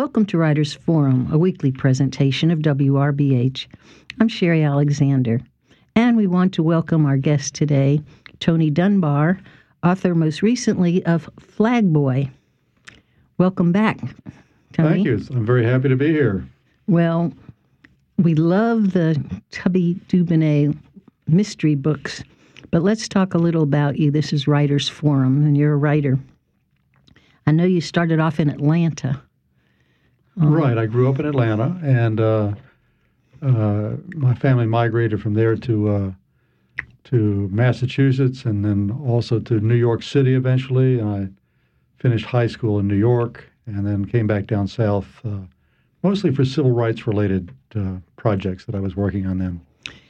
[0.00, 3.66] Welcome to Writers Forum, a weekly presentation of WRBH.
[4.18, 5.42] I'm Sherry Alexander,
[5.94, 8.00] and we want to welcome our guest today,
[8.38, 9.38] Tony Dunbar,
[9.82, 12.30] author most recently of Flag Boy.
[13.36, 14.00] Welcome back,
[14.72, 15.04] Tony.
[15.04, 15.20] Thank you.
[15.36, 16.48] I'm very happy to be here.
[16.86, 17.34] Well,
[18.16, 20.78] we love the Tubby Dubonnet
[21.26, 22.24] mystery books,
[22.70, 24.10] but let's talk a little about you.
[24.10, 26.18] This is Writers Forum, and you're a writer.
[27.46, 29.20] I know you started off in Atlanta.
[30.40, 30.78] Um, right.
[30.78, 32.54] I grew up in Atlanta, and uh,
[33.42, 36.10] uh, my family migrated from there to uh,
[37.04, 40.98] to Massachusetts, and then also to New York City eventually.
[40.98, 41.28] And I
[42.00, 45.40] finished high school in New York, and then came back down south, uh,
[46.02, 49.60] mostly for civil rights related uh, projects that I was working on then.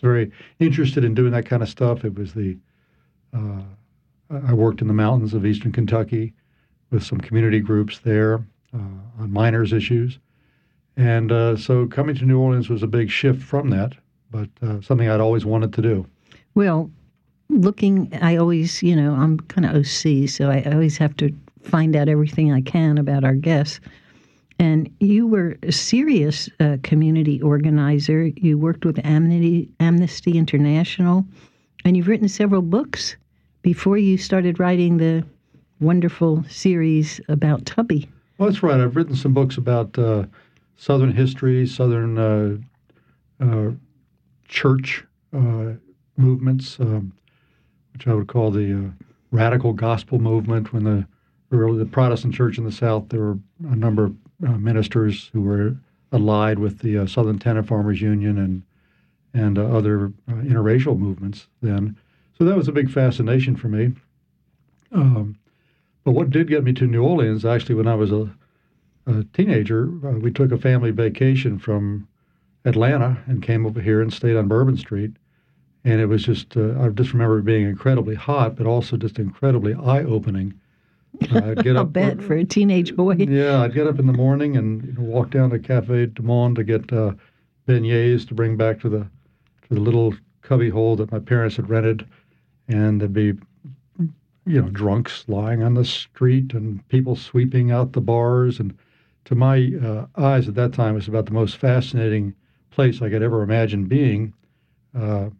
[0.01, 2.05] Very interested in doing that kind of stuff.
[2.05, 2.57] It was the
[3.35, 3.63] uh,
[4.31, 6.35] I worked in the mountains of eastern Kentucky
[6.91, 10.19] with some community groups there uh, on miners' issues.
[10.97, 13.93] And uh, so coming to New Orleans was a big shift from that,
[14.31, 16.07] but uh, something I'd always wanted to do.
[16.55, 16.91] Well,
[17.49, 21.97] looking, I always, you know, I'm kind of OC, so I always have to find
[21.97, 23.81] out everything I can about our guests.
[24.59, 28.27] And you were a serious uh, community organizer.
[28.37, 31.25] You worked with Amnesty, Amnesty International,
[31.85, 33.17] and you've written several books
[33.63, 35.25] before you started writing the
[35.81, 38.09] wonderful series about Tubby.
[38.37, 38.81] Well, that's right.
[38.81, 40.25] I've written some books about uh,
[40.81, 42.57] Southern history, Southern uh,
[43.39, 43.71] uh,
[44.49, 45.05] church
[45.37, 45.75] uh,
[46.17, 47.13] movements, um,
[47.93, 50.73] which I would call the uh, radical gospel movement.
[50.73, 51.07] When the
[51.53, 55.43] early the Protestant church in the South, there were a number of uh, ministers who
[55.43, 55.77] were
[56.13, 58.63] allied with the Southern Tenant Farmers Union and
[59.35, 61.95] and other interracial movements then.
[62.39, 63.93] So that was a big fascination for me.
[64.93, 65.37] Um,
[66.05, 68.31] but what did get me to New Orleans, actually, when I was a,
[69.19, 72.07] a teenager, uh, we took a family vacation from
[72.65, 75.13] Atlanta and came over here and stayed on Bourbon Street.
[75.85, 79.19] And it was just, uh, I just remember it being incredibly hot, but also just
[79.19, 80.55] incredibly eye opening.
[81.33, 83.15] Uh, I'd get up, bet for a teenage boy.
[83.15, 86.23] Yeah, I'd get up in the morning and you know, walk down to Cafe Du
[86.23, 87.13] Monde to get uh,
[87.67, 91.69] beignets to bring back to the to the little cubby hole that my parents had
[91.69, 92.07] rented,
[92.69, 93.35] and there'd be
[94.47, 98.59] you know, drunks lying on the street and people sweeping out the bars.
[98.59, 98.77] And
[99.27, 102.35] to my uh, eyes at that time, it was about the most fascinating
[102.71, 104.33] place I could ever imagine being.
[104.95, 105.31] Uh,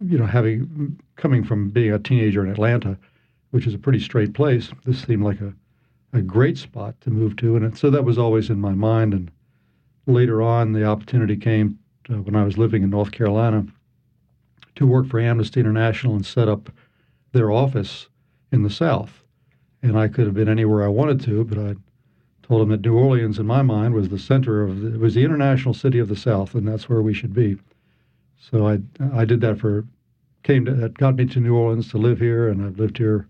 [0.00, 2.98] you know, having coming from being a teenager in Atlanta,
[3.50, 5.54] which is a pretty straight place, this seemed like a,
[6.12, 7.56] a great spot to move to.
[7.56, 9.14] And so that was always in my mind.
[9.14, 9.30] And
[10.06, 11.78] later on, the opportunity came
[12.10, 13.66] uh, when I was living in North Carolina
[14.74, 16.70] to work for Amnesty International and set up
[17.32, 18.08] their office
[18.52, 19.22] in the South.
[19.82, 21.74] And I could have been anywhere I wanted to, but I
[22.46, 25.14] told him that New Orleans, in my mind, was the center of the, it was
[25.14, 27.56] the international city of the South, and that's where we should be.
[28.38, 28.80] So I
[29.12, 29.84] I did that for
[30.42, 33.26] came to that got me to New Orleans to live here, and I've lived here.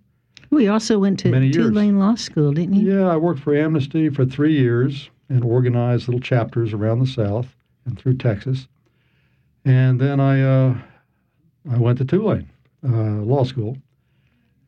[0.50, 2.98] We also went to Tulane Law School, didn't you?
[2.98, 7.56] Yeah, I worked for Amnesty for three years and organized little chapters around the South
[7.84, 8.68] and through Texas,
[9.64, 10.78] and then I uh,
[11.70, 12.48] I went to Tulane
[12.86, 13.78] uh, Law School,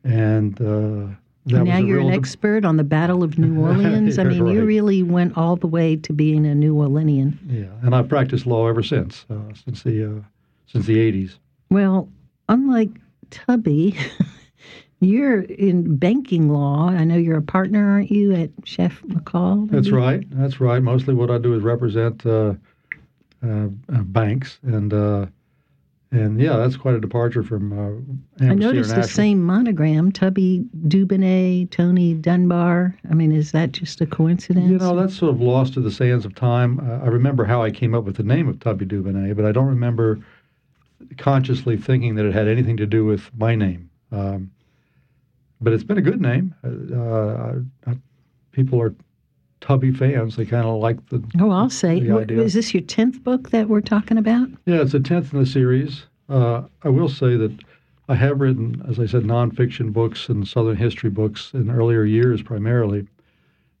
[0.03, 1.15] and uh,
[1.49, 4.17] now you're an expert on the Battle of New Orleans.
[4.17, 4.53] I mean, right.
[4.53, 7.37] you really went all the way to being a New Orleanian.
[7.47, 10.21] Yeah, and I've practiced law ever since, uh, since the uh,
[10.67, 11.37] since the '80s.
[11.69, 12.09] Well,
[12.47, 12.89] unlike
[13.29, 13.95] Tubby,
[14.99, 16.89] you're in banking law.
[16.89, 19.69] I know you're a partner, aren't you, at Chaffe McCall?
[19.69, 20.25] That's right.
[20.31, 20.81] That's right.
[20.81, 22.53] Mostly, what I do is represent uh,
[23.43, 24.93] uh, uh banks and
[26.11, 27.71] and yeah, that's quite a departure from.
[28.39, 32.95] Uh, I noticed the same monogram: Tubby Dubonnet, Tony Dunbar.
[33.09, 34.71] I mean, is that just a coincidence?
[34.71, 36.79] You know, that's sort of lost to the sands of time.
[36.79, 39.51] Uh, I remember how I came up with the name of Tubby Dubonnet, but I
[39.51, 40.19] don't remember
[41.17, 43.89] consciously thinking that it had anything to do with my name.
[44.11, 44.49] Um,
[45.61, 46.55] but it's been a good name.
[46.63, 47.93] Uh, uh
[48.51, 48.95] people are
[49.61, 50.35] Tubby fans.
[50.35, 51.23] They kind of like the.
[51.39, 51.99] Oh, I'll say.
[52.09, 54.47] What, is this your tenth book that we're talking about?
[54.65, 56.05] Yeah, it's the tenth in the series.
[56.29, 57.57] Uh, I will say that
[58.07, 62.41] I have written, as I said, nonfiction books and Southern history books in earlier years,
[62.41, 63.07] primarily,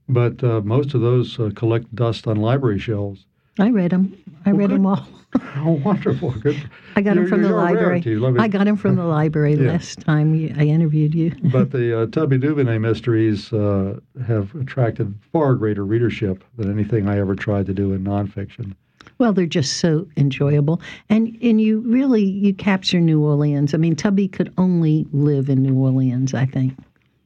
[0.07, 3.25] but uh, most of those uh, collect dust on library shelves.
[3.59, 4.17] I read them.
[4.45, 4.75] I well, read good.
[4.75, 5.07] them all.
[5.57, 6.31] oh, wonderful!
[6.31, 6.69] Good.
[6.95, 8.03] I got them from the library.
[8.39, 9.73] I got them from the library yeah.
[9.73, 11.35] last time I interviewed you.
[11.51, 17.19] but the uh, Tubby Dubonnet mysteries uh, have attracted far greater readership than anything I
[17.19, 18.75] ever tried to do in nonfiction.
[19.19, 23.73] Well, they're just so enjoyable, and and you really you capture New Orleans.
[23.73, 26.73] I mean, Tubby could only live in New Orleans, I think.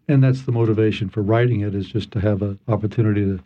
[0.08, 3.40] And that's the motivation for writing it is just to have an opportunity to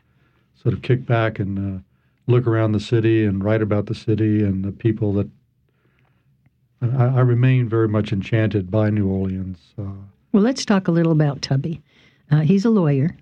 [0.56, 1.82] sort of kick back and uh,
[2.28, 5.30] look around the city and write about the city and the people that.
[6.82, 9.74] I, I remain very much enchanted by New Orleans.
[9.78, 9.92] Uh,
[10.32, 11.82] well, let's talk a little about Tubby.
[12.32, 13.18] Uh, he's a lawyer.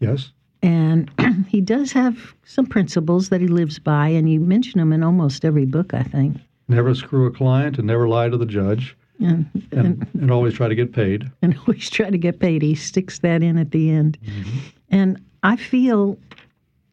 [0.00, 0.32] Yes.
[0.64, 1.10] And
[1.48, 5.44] he does have some principles that he lives by, and you mention them in almost
[5.44, 6.38] every book, I think.
[6.68, 8.96] Never screw a client and never lie to the judge.
[9.20, 11.30] And, and, and, always try to get paid.
[11.42, 12.62] And always try to get paid.
[12.62, 14.18] He sticks that in at the end.
[14.24, 14.58] Mm-hmm.
[14.88, 16.18] And I feel,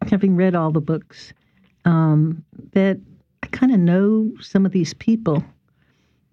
[0.08, 1.34] having read all the books,
[1.86, 2.44] um,
[2.74, 3.00] that
[3.42, 5.44] I kind of know some of these people.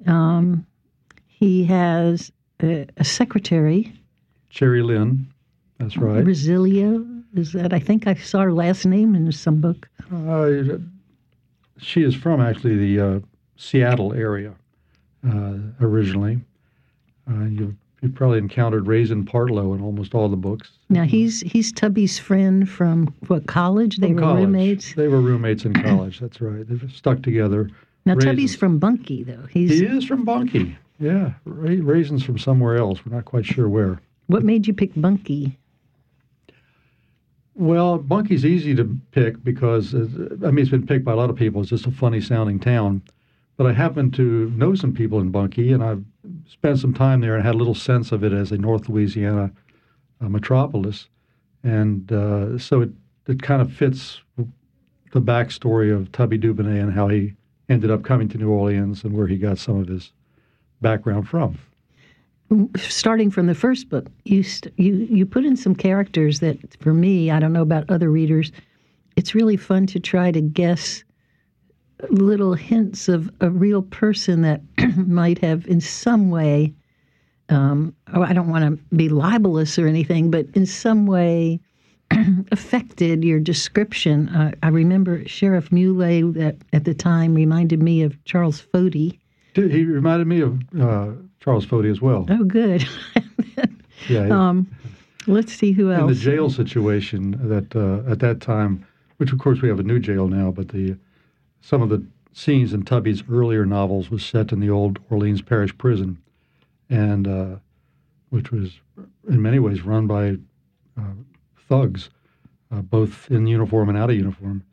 [0.06, 0.66] Um,
[1.26, 3.92] he has a, a, secretary,
[4.50, 5.26] Cherry Lynn.
[5.78, 6.24] That's right.
[6.24, 7.72] Brasilia is that?
[7.72, 9.88] I think I saw her last name in some book.
[10.12, 10.78] Uh,
[11.78, 13.20] she is from actually the uh,
[13.56, 14.54] Seattle area
[15.28, 16.40] uh, originally.
[17.30, 20.70] Uh, you've, you've probably encountered Raisin Partlow in almost all the books.
[20.88, 23.98] Now he's he's Tubby's friend from what college?
[23.98, 24.40] They from were college.
[24.44, 24.94] roommates.
[24.94, 26.20] They were roommates in college.
[26.20, 26.66] That's right.
[26.66, 27.70] They've stuck together.
[28.06, 28.24] Now Raisins.
[28.24, 29.46] Tubby's from Bunkie, though.
[29.50, 30.76] He's he is from Bunkie.
[30.98, 33.04] Yeah, Raisin's from somewhere else.
[33.06, 34.00] We're not quite sure where.
[34.26, 35.56] What made you pick Bunkie?
[37.58, 40.06] Well, Bunkie's easy to pick because, uh,
[40.44, 41.60] I mean, it's been picked by a lot of people.
[41.60, 43.02] It's just a funny sounding town.
[43.56, 46.04] But I happen to know some people in Bunkie, and I've
[46.46, 49.50] spent some time there and had a little sense of it as a North Louisiana
[50.20, 51.08] uh, metropolis.
[51.64, 52.90] And uh, so it,
[53.26, 57.34] it kind of fits the backstory of Tubby Dubonnet and how he
[57.68, 60.12] ended up coming to New Orleans and where he got some of his
[60.80, 61.58] background from
[62.76, 66.94] starting from the first book, you st- you you put in some characters that, for
[66.94, 68.52] me, I don't know about other readers,
[69.16, 71.04] it's really fun to try to guess
[72.10, 74.62] little hints of a real person that
[74.96, 76.72] might have, in some way,
[77.48, 81.60] um, oh, I don't want to be libelous or anything, but in some way
[82.52, 84.28] affected your description.
[84.28, 89.18] Uh, I remember Sheriff Muley that at the time reminded me of Charles Foti.
[89.54, 92.26] He reminded me of uh, Charles Foti as well.
[92.28, 92.86] Oh, good.
[94.08, 94.28] yeah.
[94.28, 94.68] Um,
[95.26, 96.02] let's see who else.
[96.02, 98.86] In the jail situation that uh, at that time,
[99.18, 100.96] which of course we have a new jail now, but the
[101.60, 105.76] some of the scenes in Tubby's earlier novels was set in the old Orleans Parish
[105.76, 106.18] Prison,
[106.88, 107.56] and uh,
[108.30, 108.80] which was
[109.28, 110.36] in many ways run by
[110.96, 111.14] uh,
[111.68, 112.10] thugs,
[112.72, 114.64] uh, both in uniform and out of uniform,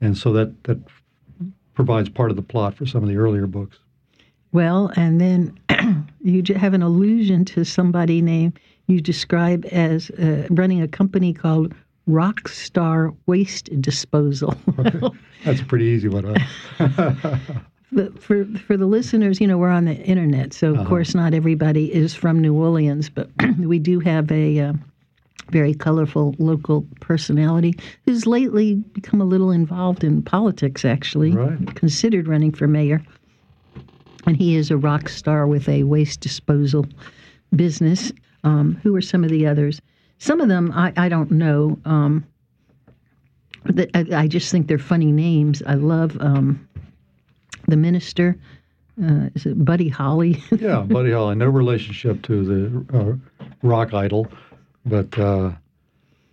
[0.00, 0.78] and so that that
[1.74, 3.78] provides part of the plot for some of the earlier books.
[4.52, 5.58] Well, and then
[6.22, 11.74] you have an allusion to somebody named you describe as uh, running a company called
[12.08, 14.54] Rockstar Waste Disposal.
[15.44, 16.36] That's a pretty easy one.
[16.78, 17.36] Huh?
[18.20, 20.88] for for the listeners, you know, we're on the internet, so of uh-huh.
[20.88, 23.28] course not everybody is from New Orleans, but
[23.58, 24.72] we do have a uh,
[25.50, 30.84] very colorful local personality who's lately become a little involved in politics.
[30.84, 31.74] Actually, right.
[31.74, 33.02] considered running for mayor
[34.26, 36.86] and he is a rock star with a waste disposal
[37.54, 38.12] business.
[38.44, 39.80] Um, who are some of the others?
[40.18, 41.78] Some of them I, I don't know.
[41.84, 42.26] Um,
[43.64, 45.62] the, I, I, just think they're funny names.
[45.66, 46.68] I love um,
[47.66, 48.36] the minister.
[49.02, 50.42] Uh, is it Buddy Holly?
[50.52, 51.34] yeah, Buddy Holly.
[51.34, 54.28] No relationship to the uh, rock idol,
[54.84, 55.50] but uh,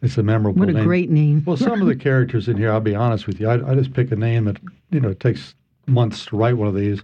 [0.01, 0.59] it's a memorable.
[0.59, 0.83] What a name.
[0.83, 1.43] great name!
[1.45, 3.93] well, some of the characters in here, I'll be honest with you, I, I just
[3.93, 4.57] pick a name that
[4.91, 5.55] you know it takes
[5.87, 7.01] months to write one of these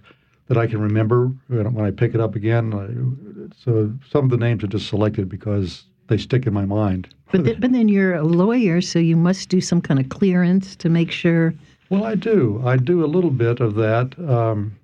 [0.50, 3.52] that I can remember when I pick it up again.
[3.56, 7.14] So some of the names are just selected because they stick in my mind.
[7.30, 10.74] But, th- but then you're a lawyer, so you must do some kind of clearance
[10.74, 11.54] to make sure.
[11.88, 12.60] Well, I do.
[12.66, 14.18] I do a little bit of that.
[14.28, 14.76] Um,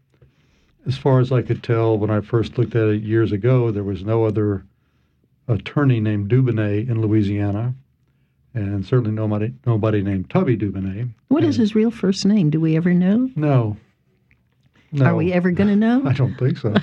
[0.87, 3.83] as far as I could tell, when I first looked at it years ago, there
[3.83, 4.65] was no other
[5.49, 7.75] attorney named Dubonnet in Louisiana,
[8.55, 11.09] and certainly nobody nobody named Tubby Dubonnet.
[11.27, 12.51] What and, is his real first name?
[12.51, 13.29] Do we ever know?
[13.35, 13.77] No,
[14.97, 16.03] no, Are we ever going to know?
[16.07, 16.75] I don't think so.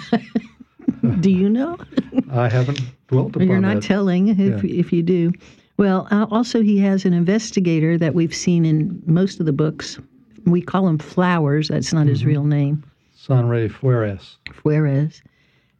[1.19, 1.77] do you know?
[2.31, 3.83] I haven't dwelt upon You're not that.
[3.83, 4.79] telling if, yeah.
[4.79, 5.31] if you do.
[5.77, 9.99] Well, uh, also, he has an investigator that we've seen in most of the books.
[10.45, 11.69] We call him Flowers.
[11.69, 12.09] That's not mm-hmm.
[12.09, 12.83] his real name.
[13.17, 14.37] Sanray Fuertes.
[14.51, 15.21] Fuertes.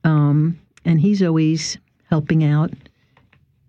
[0.03, 1.77] Um, and he's always
[2.09, 2.71] helping out.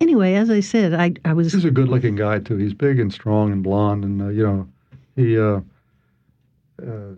[0.00, 1.52] Anyway, as I said, I, I was.
[1.52, 2.56] He's a good looking guy, too.
[2.56, 4.04] He's big and strong and blond.
[4.04, 4.68] And, uh, you know,
[5.16, 5.38] he.
[5.38, 5.60] Uh,
[6.82, 7.14] uh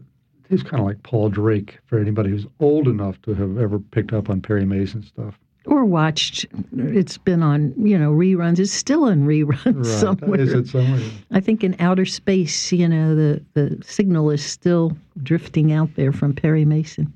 [0.48, 4.12] he's kind of like Paul Drake for anybody who's old enough to have ever picked
[4.12, 5.38] up on Perry Mason stuff.
[5.66, 6.46] Or watched.
[6.76, 8.60] It's been on, you know, reruns.
[8.60, 9.84] It's still on reruns right.
[9.84, 10.40] somewhere.
[10.40, 11.02] Is it somewhere?
[11.32, 16.12] I think in outer space, you know, the, the signal is still drifting out there
[16.12, 17.12] from Perry Mason.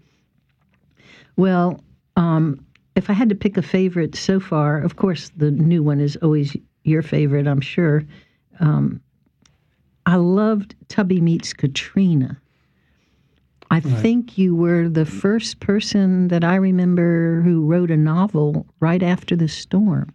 [1.37, 1.81] Well,
[2.17, 2.65] um,
[2.97, 6.17] if I had to pick a favorite so far, of course, the new one is
[6.17, 8.05] always your favorite, I'm sure.
[8.59, 9.01] Um,
[10.07, 12.41] I loved Tubby Meets Katrina.
[13.71, 13.85] I Right.
[13.85, 19.37] think you were the first person that I remember who wrote a novel right after
[19.37, 20.13] the storm.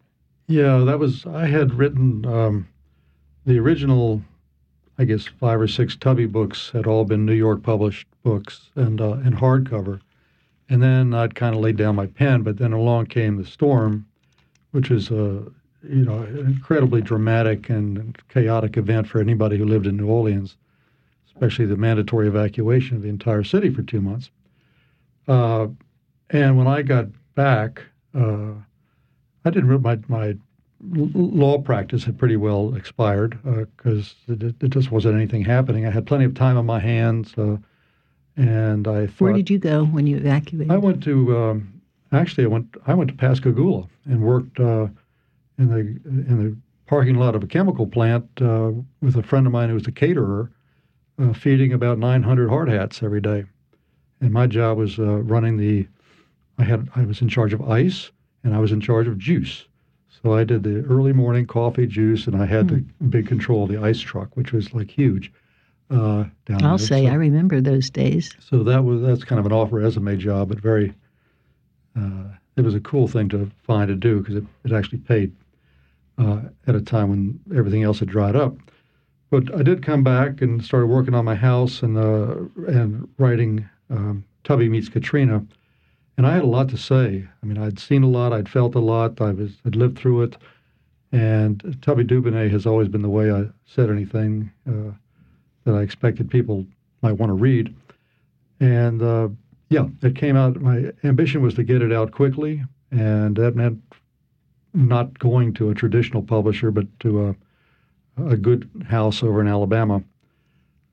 [0.48, 1.26] Yeah, that was.
[1.26, 2.68] I had written um,
[3.46, 4.22] the original,
[5.00, 9.00] I guess, five or six Tubby books had all been New York published books and
[9.02, 10.02] uh, in hardcover,
[10.70, 12.44] and then I'd kind of laid down my pen.
[12.44, 14.06] But then along came the storm,
[14.72, 15.44] which is a
[15.88, 20.58] you know an incredibly dramatic and chaotic event for anybody who lived in New Orleans,
[21.36, 24.32] especially the mandatory evacuation of the entire city for two months.
[25.28, 25.68] Uh,
[26.30, 27.84] and when I got back.
[28.14, 28.54] Uh,
[29.44, 29.82] I didn't.
[29.82, 30.36] My my
[30.82, 33.38] law practice had pretty well expired
[33.78, 35.86] because it, it just wasn't anything happening.
[35.86, 37.58] I had plenty of time on my hands, uh,
[38.36, 40.72] and I thought Where did you go when you evacuated?
[40.72, 44.88] I went to um, actually I went I went to Pascagoula and worked uh,
[45.58, 49.54] in the in the parking lot of a chemical plant uh, with a friend of
[49.54, 50.52] mine who was a caterer,
[51.20, 53.46] uh, feeding about 900 hard hats every day,
[54.22, 55.88] and my job was uh, running the.
[56.58, 58.12] I had I was in charge of ice
[58.44, 59.66] and I was in charge of juice.
[60.24, 63.70] So I did the early morning coffee juice, and I had the big control of
[63.70, 65.32] the ice truck, which was like huge.
[65.90, 66.88] Uh, down I'll there.
[66.88, 68.34] say So- I remember those days.
[68.40, 70.94] so that was that's kind of an off resume job, but very.
[71.98, 72.26] Uh,
[72.58, 75.34] it was a cool thing to find to do because it, it actually paid
[76.18, 78.56] uh, at a time when everything else had dried up.
[79.30, 82.36] But I did come back and started working on my house and uh,
[82.68, 85.44] and writing um, Tubby meets Katrina,
[86.18, 87.28] and I had a lot to say.
[87.42, 90.24] I mean, I'd seen a lot, I'd felt a lot, I was I'd lived through
[90.24, 90.38] it,
[91.12, 94.92] and Tubby Dubonnet has always been the way I said anything uh,
[95.64, 96.66] that I expected people
[97.02, 97.76] might want to read.
[98.60, 99.30] And uh,
[99.70, 100.62] yeah, it came out.
[100.62, 103.82] My ambition was to get it out quickly, and that meant
[104.74, 107.36] not going to a traditional publisher, but to a,
[108.18, 110.04] a good house over in Alabama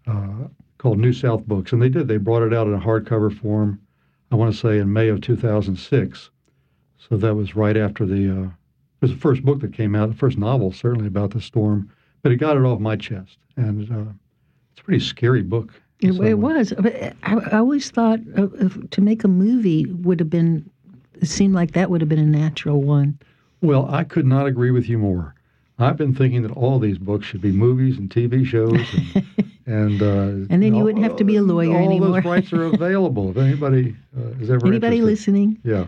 [0.07, 0.49] uh,
[0.79, 1.73] called New South Books.
[1.73, 2.09] And they did.
[2.09, 3.81] They brought it out in a hardcover form,
[4.31, 6.31] I want to say in May of 2006.
[7.09, 10.09] So that was right after the, uh, it was the first book that came out,
[10.09, 11.91] the first novel, certainly about the storm,
[12.23, 13.39] but it got it off my chest.
[13.57, 14.13] And uh,
[14.73, 15.73] it's a pretty scary book.
[16.01, 16.73] It, it was.
[16.79, 20.69] I, I always thought of, to make a movie would have been.
[21.21, 23.21] It seemed like that would have been a natural one.
[23.61, 25.37] Well, I could not agree with you more.
[25.83, 29.27] I've been thinking that all these books should be movies and TV shows, and
[29.67, 32.13] and, uh, And then you wouldn't have to be a lawyer all anymore.
[32.21, 33.31] those rights are available.
[33.31, 35.03] If anybody uh, is ever Anybody interested.
[35.33, 35.59] listening?
[35.65, 35.87] yeah,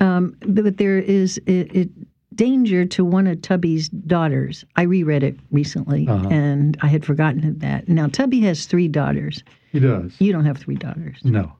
[0.00, 1.88] Um, but, but there is it, it,
[2.34, 4.64] danger to one of Tubby's daughters.
[4.76, 6.28] I reread it recently, Uh-huh.
[6.30, 7.88] and I had forgotten that.
[7.88, 9.42] Now Tubby has three daughters.
[9.70, 10.14] he does.
[10.20, 11.18] You don't have three daughters.
[11.24, 11.52] No,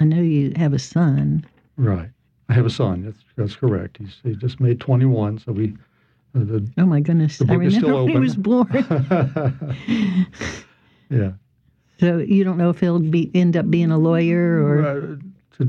[0.00, 1.44] I know you have a son.
[1.76, 2.10] right.
[2.48, 3.02] I have a son.
[3.04, 3.96] That's that's correct.
[3.98, 5.74] He's he just made 21, so we.
[6.34, 7.40] Uh, the, Oh my goodness!
[7.48, 8.68] I remember when he was born.
[11.10, 11.32] yeah.
[12.00, 15.16] so you don't know if he'll be end up being a lawyer or Uh,
[15.50, 15.68] it's, a,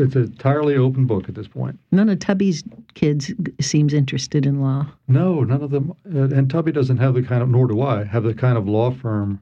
[0.00, 1.78] it's an entirely open book at this point.
[1.92, 2.62] none of Tubby's
[2.94, 4.86] kids seems interested in law.
[5.08, 5.92] No, none of them.
[6.14, 8.68] Uh, and Tubby doesn't have the kind of, nor do I, have the kind of
[8.68, 9.40] law firm.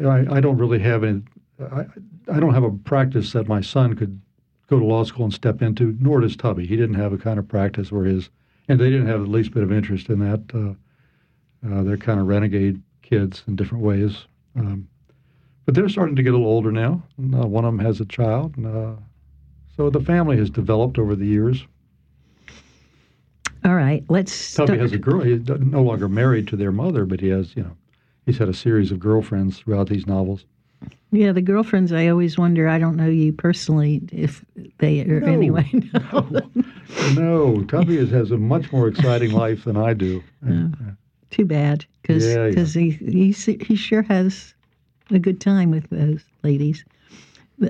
[0.00, 1.22] I, I don't really have any.
[1.60, 1.86] I,
[2.32, 4.20] I don't have a practice that my son could
[4.68, 5.96] go to law school and step into.
[6.00, 6.66] Nor does Tubby.
[6.66, 8.28] He didn't have a kind of practice where his,
[8.68, 10.42] and they didn't have the least bit of interest in that.
[10.52, 10.74] Uh,
[11.68, 14.26] uh, they're kind of renegade kids in different ways.
[14.56, 14.88] Um,
[15.64, 17.02] but they're starting to get a little older now.
[17.18, 18.56] And, uh, one of them has a child.
[18.56, 18.94] And, uh,
[19.76, 21.66] so the family has developed over the years.
[23.64, 24.54] All right, let's.
[24.54, 25.20] Tubby start- has a girl.
[25.20, 27.76] He's no longer married to their mother, but he has, you know,
[28.24, 30.44] he's had a series of girlfriends throughout these novels.
[31.12, 31.92] Yeah, the girlfriends.
[31.92, 32.68] I always wonder.
[32.68, 34.44] I don't know you personally, if
[34.78, 35.32] they are No.
[35.32, 35.70] anyway.
[37.14, 40.22] No, Tubby is, has a much more exciting life than I do.
[40.42, 40.92] And, uh,
[41.30, 42.64] Too bad, because Yeah, yeah.
[42.64, 44.54] he he he sure has
[45.10, 46.84] a good time with those ladies.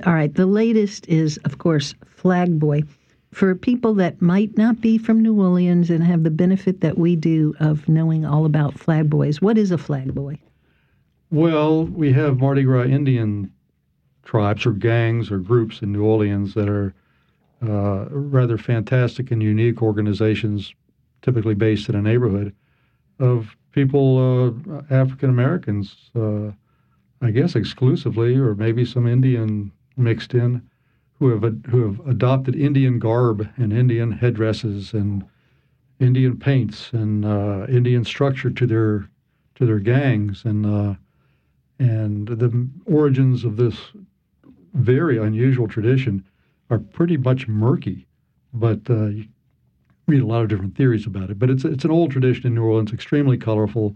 [0.05, 2.83] All right, the latest is, of course, Flag Boy.
[3.31, 7.15] For people that might not be from New Orleans and have the benefit that we
[7.15, 10.39] do of knowing all about Flag Boys, what is a Flag Boy?
[11.31, 13.51] Well, we have Mardi Gras Indian
[14.23, 16.93] tribes or gangs or groups in New Orleans that are
[17.61, 20.73] uh, rather fantastic and unique organizations,
[21.21, 22.53] typically based in a neighborhood
[23.19, 26.51] of people, uh, African Americans, uh,
[27.21, 30.61] I guess exclusively, or maybe some Indian mixed in,
[31.19, 35.25] who have who have adopted Indian garb and Indian headdresses and
[35.99, 39.09] Indian paints and uh, Indian structure to their
[39.55, 40.45] to their gangs.
[40.45, 40.93] And uh,
[41.79, 43.75] and the origins of this
[44.73, 46.23] very unusual tradition
[46.69, 48.05] are pretty much murky,
[48.53, 49.25] but uh, you
[50.07, 51.39] read a lot of different theories about it.
[51.39, 53.95] But it's it's an old tradition in New Orleans, extremely colorful,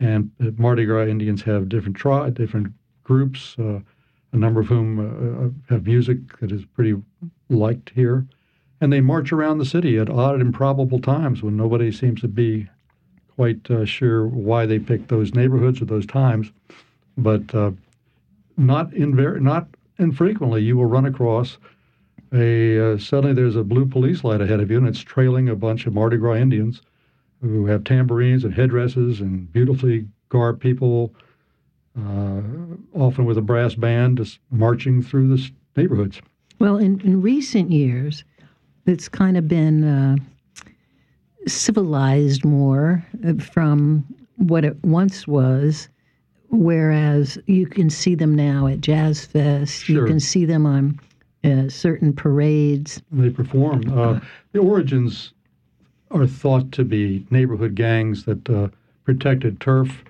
[0.00, 3.80] And uh, Mardi Gras Indians have different tri- different groups, uh,
[4.32, 7.00] a number of whom uh, uh, have music that is pretty
[7.48, 8.26] liked here.
[8.80, 12.68] And they march around the city at odd improbable times when nobody seems to be
[13.34, 16.52] quite uh, sure why they picked those neighborhoods or those times.
[17.16, 17.72] But uh,
[18.56, 19.68] not not
[19.98, 21.58] infrequently, you will run across
[22.32, 25.56] a uh, suddenly there's a blue police light ahead of you, and it's trailing a
[25.56, 26.82] bunch of Mardi Gras Indians
[27.40, 31.14] who have tambourines and headdresses and beautifully garbed people,
[31.98, 32.40] uh,
[32.94, 36.20] often with a brass band, just marching through the neighborhoods.
[36.58, 38.24] Well, in, in recent years,
[38.86, 40.16] it's kind of been uh,
[41.46, 44.04] civilized more uh, from
[44.36, 45.88] what it once was.
[46.50, 49.96] Whereas you can see them now at Jazz Fest, Sure.
[50.02, 50.98] you can see them on
[51.44, 53.02] uh, certain parades.
[53.12, 53.82] They perform.
[53.92, 54.20] Uh,
[54.52, 55.32] the origins
[56.10, 58.68] are thought to be neighborhood gangs that uh,
[59.04, 60.04] protected turf,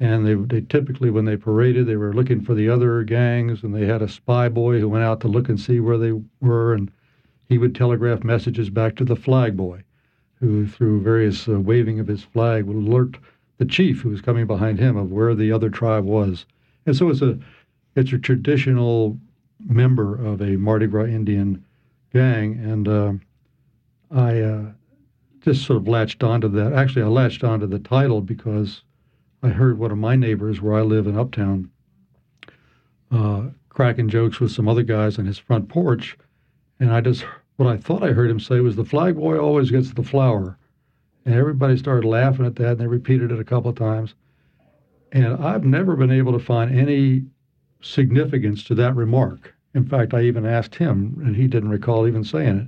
[0.00, 3.74] and they they typically when they paraded they were looking for the other gangs, and
[3.74, 6.74] they had a spy boy who went out to look and see where they were,
[6.74, 6.90] and
[7.48, 9.82] he would telegraph messages back to the flag boy,
[10.40, 13.16] who through various uh, waving of his flag would alert
[13.58, 16.46] the chief who was coming behind him of where the other tribe was,
[16.86, 17.38] and so it's a
[17.94, 19.18] it's a traditional
[19.66, 21.64] member of a Mardi Gras Indian
[22.12, 23.12] gang, and uh,
[24.10, 24.72] I uh,
[25.40, 26.72] just sort of latched onto that.
[26.72, 28.82] Actually, I latched onto the title because
[29.42, 31.70] I heard one of my neighbors, where I live in Uptown,
[33.10, 36.16] uh, cracking jokes with some other guys on his front porch,
[36.80, 37.24] and I just
[37.56, 40.58] what I thought I heard him say was, "The flag boy always gets the flower,"
[41.24, 44.14] and everybody started laughing at that, and they repeated it a couple of times.
[45.12, 47.24] And I've never been able to find any
[47.80, 49.54] significance to that remark.
[49.74, 52.66] In fact, I even asked him, and he didn't recall even saying it.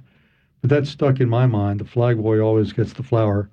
[0.61, 1.81] But that stuck in my mind.
[1.81, 3.49] The flag boy always gets the flower,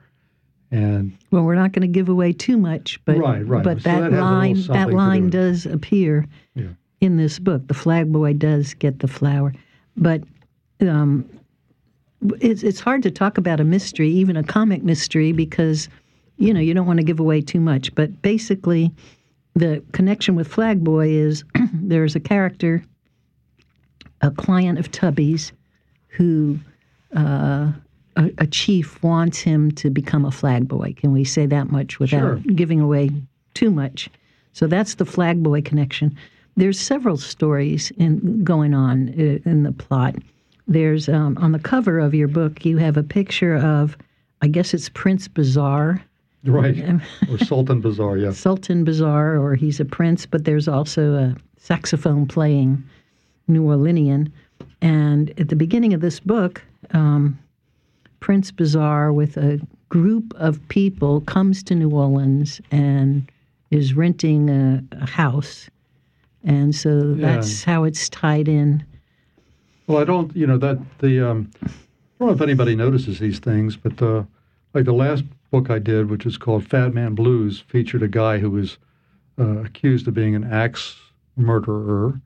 [0.71, 3.63] and Well, we're not going to give away too much, but Right, right.
[3.63, 6.69] but So that, that has a little line that to do line does appear Yeah.
[7.01, 7.67] in this book.
[7.67, 9.53] The flag boy does get the flower,
[9.97, 10.23] but
[10.81, 11.29] um,
[12.39, 15.89] it's it's hard to talk about a mystery, even a comic mystery, because
[16.37, 17.93] you know you don't want to give away too much.
[17.95, 18.91] But basically,
[19.55, 22.83] the connection with Flag Boy is there's a character,
[24.21, 25.51] a client of Tubby's,
[26.07, 26.59] who
[27.15, 27.71] uh,
[28.15, 30.93] a, a chief wants him to become a flag boy.
[30.97, 32.35] Can we say that much without Sure.
[32.55, 33.09] giving away
[33.53, 34.09] too much?
[34.53, 36.15] So that's the flag boy connection.
[36.55, 40.15] There's several stories in, going on uh, in the plot.
[40.67, 43.97] There's um, on the cover of your book, you have a picture of,
[44.41, 46.03] I guess it's Prince Bazaar,
[46.45, 46.77] right,
[47.29, 48.31] or Sultan Bazaar, yeah.
[48.31, 52.81] Sultan Bazaar, or he's a prince, but there's also a saxophone playing
[53.47, 54.31] New Orleanian.
[54.81, 57.37] And at the beginning of this book, um,
[58.21, 63.29] Prince Bazaar, with a group of people, comes to New Orleans and
[63.69, 65.69] is renting a, a house.
[66.45, 67.35] And so Yeah.
[67.35, 68.83] that's how it's tied in.
[69.87, 71.67] Well, I don't, you know, that the, um, I
[72.19, 74.23] don't know if anybody notices these things, but uh,
[74.73, 78.37] like the last book I did, which is called Fat Man Blues, featured a guy
[78.37, 78.77] who was
[79.37, 80.95] uh, accused of being an axe
[81.35, 82.21] murderer.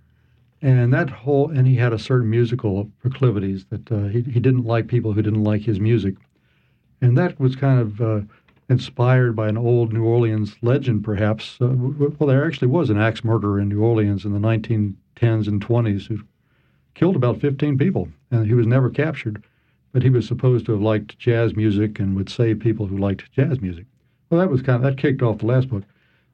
[0.61, 4.65] And that whole, and he had a certain musical proclivities that uh, he, he didn't
[4.65, 6.15] like people who didn't like his music.
[7.01, 8.21] And that was kind of uh,
[8.69, 11.57] inspired by an old New Orleans legend, perhaps.
[11.61, 15.65] Uh, well, there actually was an axe murderer in New Orleans in the 1910s and
[15.65, 16.19] 20s who
[16.97, 19.43] killed about 15 people, and he was never captured.
[19.93, 23.31] But he was supposed to have liked jazz music and would save people who liked
[23.31, 23.85] jazz music.
[24.29, 25.83] Well, that was kind of that kicked off the last book.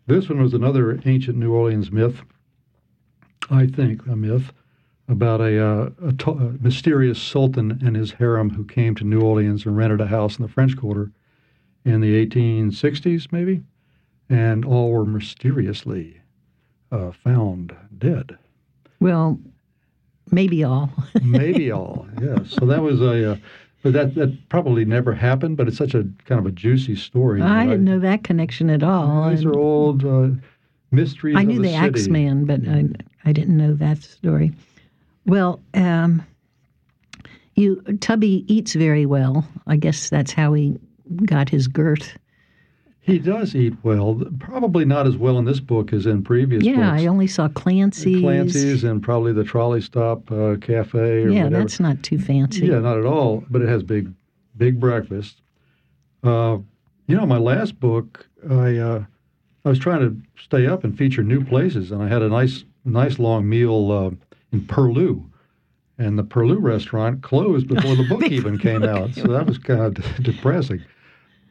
[0.07, 2.21] This one was another ancient New Orleans myth,
[3.51, 4.51] I think, a myth
[5.07, 9.21] about a, uh, a, to- a mysterious sultan and his harem who came to New
[9.21, 11.11] Orleans and rented a house in the French Quarter
[11.85, 13.61] in the 1860s, maybe,
[14.29, 16.21] and all were mysteriously
[16.91, 18.37] uh, found dead.
[18.99, 19.39] Well,
[20.31, 20.89] maybe all.
[21.21, 22.51] Maybe all, yes.
[22.51, 23.37] So that was a, uh,
[23.81, 25.57] but that that probably never happened.
[25.57, 27.41] But it's such a kind of a juicy story.
[27.41, 29.29] I that didn't know that connection at all.
[29.29, 30.29] These and- are old uh,
[30.91, 31.35] mysteries.
[31.37, 31.75] I knew the, the.
[31.75, 32.85] Axeman, but I,
[33.25, 34.53] I didn't know that story.
[35.25, 36.25] Well, um,
[37.55, 39.47] you Tubby eats very well.
[39.67, 40.77] I guess that's how he
[41.25, 42.17] got his girth.
[43.03, 44.21] He does eat well.
[44.39, 47.01] Probably not as well in this book as in previous yeah, books.
[47.01, 48.21] I only saw Clancy's.
[48.21, 51.49] Clancy's and probably the Trolley Stop uh, Cafe or yeah, whatever.
[51.49, 52.67] that's not too fancy.
[52.67, 53.43] Yeah, not at all.
[53.49, 54.13] But it has big,
[54.55, 55.41] big breakfast.
[56.23, 56.59] Uh,
[57.07, 59.03] you know, my last book, I uh,
[59.65, 62.63] I was trying to stay up and feature new places, and I had a nice,
[62.85, 64.11] nice long meal uh,
[64.53, 65.25] in Purloo,
[65.97, 69.13] and the Purloo restaurant closed before the book even came out.
[69.13, 70.81] So that was kind of depressing.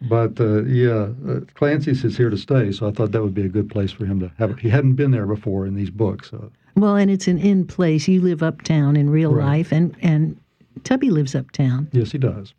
[0.09, 3.45] But uh, yeah, uh, Clancy's is here to stay, so I thought that would be
[3.45, 4.59] a good place for him to have.
[4.59, 6.31] He hadn't been there before in these books.
[6.31, 6.51] So.
[6.77, 8.09] Well, and it's an in place.
[8.09, 9.47] You live uptown in real Right.
[9.47, 10.37] life, and and
[10.85, 11.89] Tubby lives uptown.
[11.93, 12.55] Yes, he does.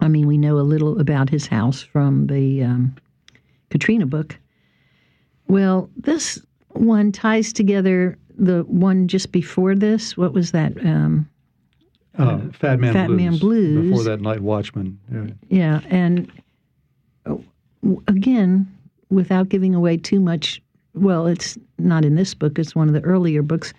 [0.00, 2.96] I mean, we know a little about his house from the um,
[3.70, 4.36] Katrina book.
[5.46, 10.16] Well, this one ties together the one just before this.
[10.16, 10.72] What was that?
[10.84, 11.28] Um,
[12.18, 13.16] Uh, Fat Man Fat Blues.
[13.20, 13.90] Man Blues.
[13.90, 14.98] Before that, Night Watchman.
[15.10, 15.26] Yeah.
[15.48, 16.30] yeah, and
[17.26, 17.36] uh,
[18.08, 18.66] again,
[19.10, 20.60] without giving away too much.
[20.94, 22.58] Well, it's not in this book.
[22.58, 23.72] It's one of the earlier books.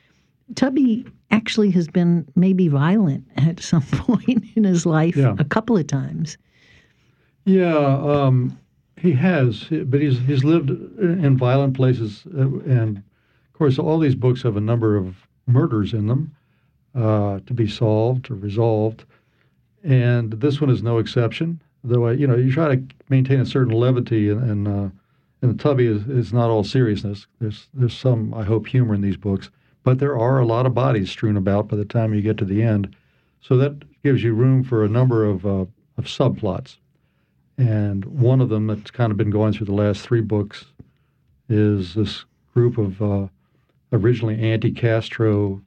[0.56, 5.36] Tubby actually has been maybe violent at some point in his life Yeah.
[5.38, 6.38] a couple of times.
[7.46, 8.58] Yeah, um,
[8.98, 14.16] he has, but he's he's lived in violent places, uh, and of course, all these
[14.16, 15.16] books have a number of
[15.46, 16.34] murders in them
[16.96, 19.06] uh, to be solved or resolved,
[19.84, 21.62] and this one is no exception.
[21.84, 24.90] Though I, you know, you try to maintain a certain levity, and, and uh,
[25.42, 27.28] the Tubby is, is not all seriousness.
[27.40, 29.50] There's there's some, I hope, humor in these books,
[29.84, 32.46] but there are a lot of bodies strewn about by the time you get to
[32.46, 32.96] the end,
[33.42, 35.66] so that gives you room for a number of uh,
[35.98, 36.78] of subplots.
[37.58, 40.66] And one of them that's kind of been going through the last three books
[41.50, 43.28] is this group of uh,
[43.92, 45.62] originally anti Castro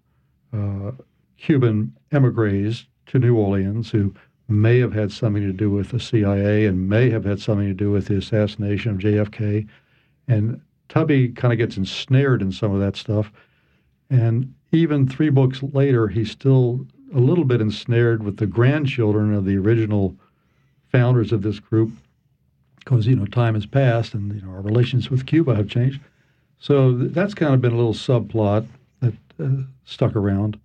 [0.53, 0.93] uh,
[1.39, 4.15] Cuban emigres to New Orleans who
[4.49, 7.75] may have had something to do with the CIA and may have had something to
[7.75, 9.67] do with the assassination of JFK.
[10.29, 13.33] And Tubby kind of gets ensnared in some of that stuff.
[14.09, 19.45] And even three books later, he's still a little bit ensnared with the grandchildren of
[19.45, 20.17] the original
[20.91, 21.93] founders of this group
[22.79, 26.01] because you know time has passed and you know our relations with Cuba have changed.
[26.59, 28.67] So th- that's kind of been a little subplot
[29.01, 30.59] that uh, stuck around.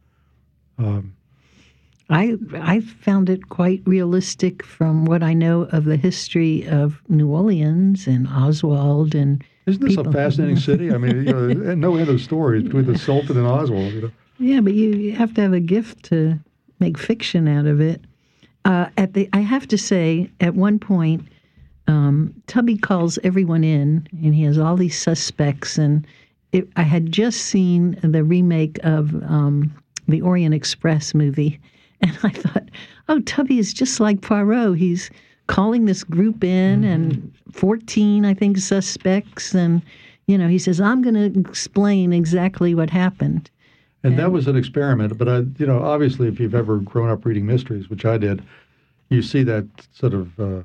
[0.82, 1.14] Um,
[2.10, 7.30] I I found it quite realistic from what I know of the history of New
[7.30, 10.92] Orleans and Oswald and isn't this People- a fascinating city?
[10.92, 13.94] I mean, you know, no end of stories between the Sultan and Oswald.
[13.94, 16.40] You know, yeah, but you, you have to have a gift to
[16.80, 18.02] make fiction out of it.
[18.66, 21.28] Uh, at the I have to say, at one point,
[21.88, 25.78] um, Tubby calls everyone in, and he has all these suspects.
[25.78, 26.06] And
[26.52, 29.74] it, I had just seen the remake of um,
[30.08, 31.60] the Orient Express movie,
[32.02, 32.70] and I thought,
[33.10, 34.78] oh, Tubby is just like Poirot.
[34.78, 35.10] He's
[35.48, 39.82] calling this group in, and fourteen, I think, suspects, and
[40.28, 43.50] you know, he says, I'm going to explain exactly what happened.
[44.04, 45.18] and that was an experiment.
[45.18, 48.42] But I, you know, obviously, if you've ever grown up reading mysteries, which I did,
[49.10, 50.40] you see that sort of.
[50.40, 50.64] Uh,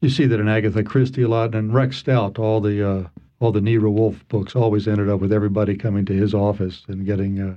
[0.00, 3.04] you see that in Agatha Christie a lot, and Rex Stout, all the uh,
[3.40, 7.06] all the Nero Wolfe books always ended up with everybody coming to his office and
[7.06, 7.40] getting.
[7.40, 7.56] Uh,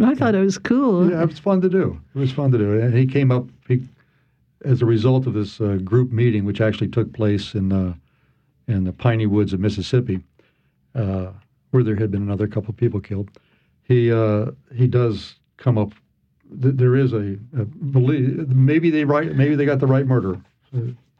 [0.00, 1.10] I thought it was cool.
[1.10, 2.00] Yeah, it was fun to do.
[2.14, 2.80] It was fun to do.
[2.80, 3.86] And he came up he,
[4.64, 7.94] as a result of this uh, group meeting, which actually took place in uh,
[8.68, 10.20] in the piney woods of Mississippi,
[10.94, 11.26] uh,
[11.72, 13.30] where there had been another couple of people killed.
[13.82, 15.92] He uh, he does come up.
[16.62, 20.40] Th- there is a, a believe maybe they right maybe they got the right murder.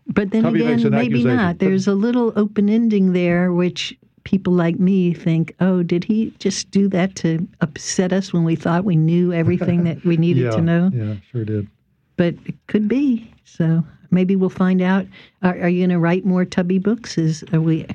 [0.06, 1.58] But then Tubby again, an maybe not.
[1.58, 6.70] There's a little open ending there, which people like me think, oh, did he just
[6.70, 10.50] do that to upset us when we thought we knew everything that we needed yeah,
[10.50, 10.90] to know?
[10.92, 11.68] Yeah, sure did.
[12.16, 13.32] But it could be.
[13.44, 15.06] So maybe we'll find out.
[15.42, 17.18] Are, are you going to write more Tubby books?
[17.18, 17.86] Is are we?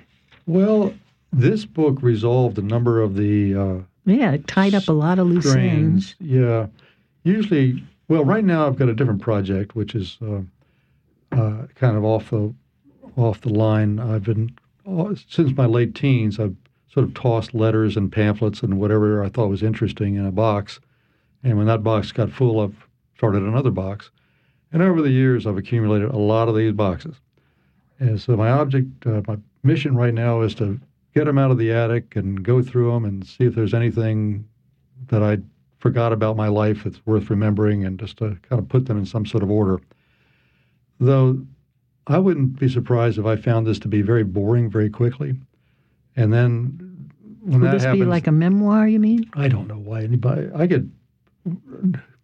[0.45, 0.93] Well,
[1.31, 3.55] this book resolved a number of the.
[3.55, 6.15] Uh, Yeah, it tied up a lot of loose ends.
[6.19, 6.67] Yeah.
[7.23, 10.41] Usually, well, right now I've got a different project, which is uh,
[11.31, 12.53] uh, kind of off the
[13.17, 13.99] off the line.
[13.99, 14.55] I've been
[15.27, 16.39] since my late teens.
[16.39, 16.55] I've
[16.87, 20.79] sort of tossed letters and pamphlets and whatever I thought was interesting in a box,
[21.43, 24.11] and when that box got full, I've started another box.
[24.71, 27.15] And over the years, I've accumulated a lot of these boxes.
[27.99, 30.79] And so my object, uh, my mission right now is to
[31.13, 34.47] get them out of the attic and go through them and see if there's anything
[35.07, 35.37] that I
[35.79, 39.05] forgot about my life that's worth remembering and just to kind of put them in
[39.05, 39.79] some sort of order.
[40.99, 41.45] Though
[42.07, 45.35] I wouldn't be surprised if I found this to be very boring very quickly.
[46.15, 48.87] And then when Would that this happens, be like a memoir?
[48.87, 49.29] You mean?
[49.33, 50.49] I don't know why anybody.
[50.55, 50.91] I could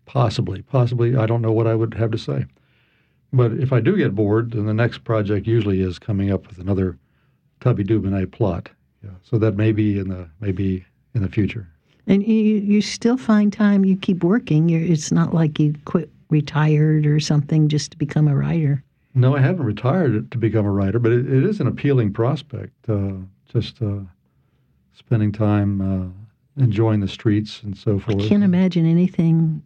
[0.05, 1.15] possibly, possibly.
[1.15, 2.45] I don't know what I would have to say.
[3.31, 6.59] But if I do get bored, then the next project usually is coming up with
[6.59, 6.97] another
[7.59, 8.69] Tubby Dubonnet plot.
[9.03, 9.11] Yeah.
[9.23, 11.67] So that may be in the maybe in the future.
[12.07, 13.85] And you you still find time.
[13.85, 14.69] You keep working.
[14.69, 18.83] You're, it's not like you quit, retired, or something just to become a writer.
[19.15, 22.73] No, I haven't retired to become a writer, but it, it is an appealing prospect.
[22.89, 23.13] Uh,
[23.47, 23.99] just uh,
[24.93, 28.21] spending time uh, enjoying the streets and so forth.
[28.21, 29.61] I can't imagine anything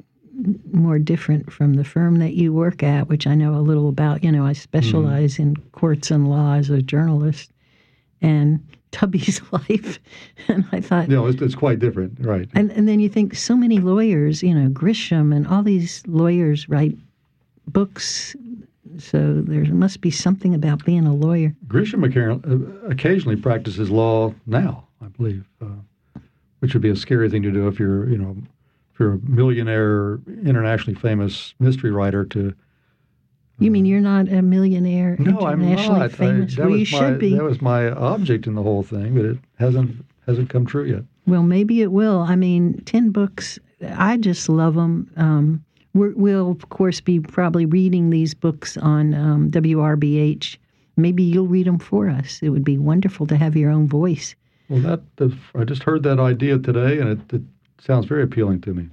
[0.72, 4.24] more different from the firm that you work at, which I know a little about.
[4.24, 5.44] You know, I specialize mm-hmm.
[5.44, 7.52] in courts and law as a journalist,
[8.22, 10.00] and Tubby's life,
[10.48, 12.50] and I thought, no, it's, it's quite different, right?
[12.54, 16.70] And and then you think so many lawyers, you know, Grisham and all these lawyers
[16.70, 16.98] write
[17.68, 18.36] books.
[18.98, 21.56] So there must be something about being a lawyer.
[21.68, 26.20] Grisham uh, occasionally practices law now, I believe, uh,
[26.60, 28.36] which would be a scary thing to do if you're, you know,
[28.94, 32.54] if you're a millionaire, internationally famous mystery writer to
[33.60, 36.12] you mean you're not a millionaire no, internationally I'm not.
[36.12, 36.58] famous?
[36.60, 37.36] I, well, you my, should be.
[37.36, 41.04] That was my object in the whole thing, but it hasn't hasn't come true yet.
[41.26, 42.20] Well, maybe it will.
[42.20, 43.58] I mean, ten books.
[43.84, 45.12] I just love them.
[45.18, 45.66] Um,
[45.98, 50.58] we will, of course, be probably reading these books on um, WRBH.
[50.96, 52.40] Maybe you'll read them for us.
[52.42, 54.36] It would be wonderful to have your own voice.
[54.70, 57.42] Well, that I just heard that idea today, and it, it
[57.80, 58.90] sounds very appealing to me.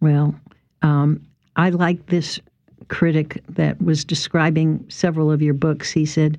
[0.00, 0.34] Well,
[0.82, 1.20] um,
[1.56, 2.40] I like this
[2.88, 5.90] critic that was describing several of your books.
[5.90, 6.38] He said,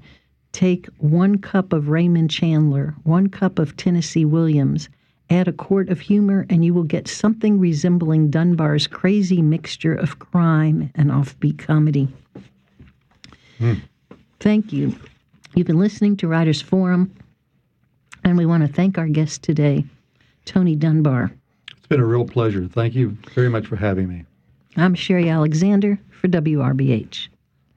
[0.51, 4.87] Take one cup of Raymond Chandler, one cup of Tennessee Williams,
[5.29, 10.19] add a quart of humor, and you will get something resembling Dunbar's crazy mixture of
[10.19, 12.07] crime and offbeat comedy.
[13.59, 13.81] Mm.
[14.39, 14.95] Thank you.
[15.55, 17.13] You've been listening to Writers Forum,
[18.23, 19.85] and we want to thank our guest today,
[20.45, 21.31] Tony Dunbar.
[21.77, 22.67] It's been a real pleasure.
[22.67, 24.25] Thank you very much for having me.
[24.75, 27.27] I'm Sherry Alexander for WRBH.